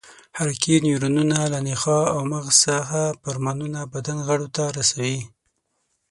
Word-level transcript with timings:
حرکي 0.37 0.75
نیورونونه 0.85 1.37
له 1.51 1.59
نخاع 1.67 2.03
او 2.13 2.19
مغز 2.31 2.55
څخه 2.67 2.99
فرمانونه 3.23 3.79
بدن 3.93 4.17
غړو 4.27 4.47
ته 4.55 4.63
رسوي. 4.77 5.17